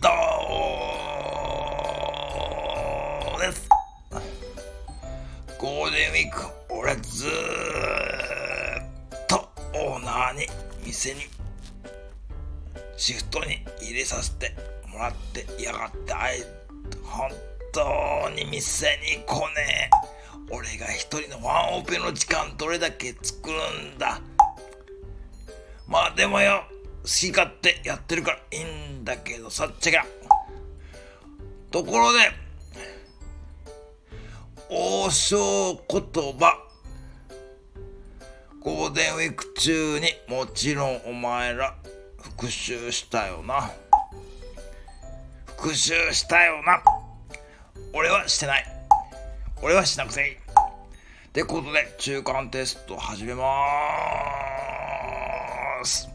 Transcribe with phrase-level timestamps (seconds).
[0.00, 0.08] 人
[3.38, 3.68] です。
[5.58, 7.32] ゴールデンウィーク俺ずーっ
[9.28, 10.46] とオーナーに
[10.86, 11.20] 店に
[12.96, 14.56] シフトに入れさせて
[14.90, 16.42] もらってやがってあい
[17.04, 17.30] 本
[17.70, 20.10] 当に店に来ねえ。
[20.50, 23.58] 俺が一人のワンオペの時間どれだけ作る
[23.94, 24.22] んだ。
[25.86, 26.64] まあでもよ
[27.10, 28.64] 好き勝手やってるからいい
[29.00, 30.06] んだけどさっちゃが
[31.72, 32.20] ところで
[34.68, 35.78] 王将言
[36.38, 36.64] 葉。
[38.60, 41.74] ゴールデンウィーク中にもちろんお前ら
[42.22, 43.72] 復習したよな。
[45.56, 46.80] 復習したよな。
[47.92, 48.64] 俺はしてない。
[49.60, 50.34] 俺はしなくていい。
[50.34, 50.38] っ
[51.32, 56.09] てことで中間テスト始めまーす。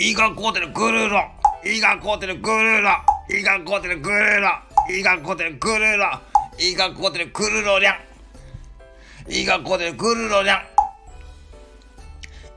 [0.00, 1.30] いい学校でグルーラ
[1.62, 6.22] いい学校でグルーラいい学校でグルーラいい学校でグルーラ
[6.58, 7.92] いい学校でグルーロリャ
[9.28, 10.60] ンいい学校でグルーロリャン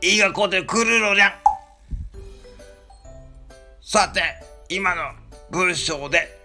[0.02, 1.32] いい学校でグルロリャン
[3.82, 4.22] さて
[4.70, 5.02] 今の
[5.52, 6.40] 文章で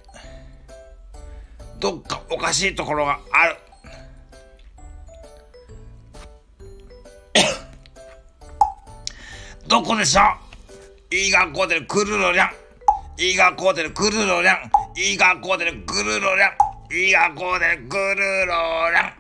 [1.79, 3.57] どっかおかしいところがある。
[9.69, 10.48] どこでしょう？
[11.11, 12.51] いい学校でくるろりゃん。
[13.17, 14.71] いい学校でくるろりゃん。
[14.95, 16.95] いい学校でくるろりゃん。
[16.95, 19.13] いい学校でくるろりゃん。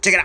[0.00, 0.24] チェケラ。